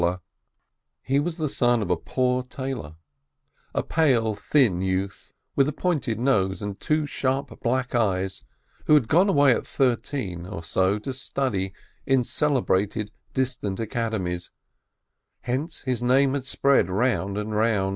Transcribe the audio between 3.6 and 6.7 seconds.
a pale, thin youth, with a pointed nose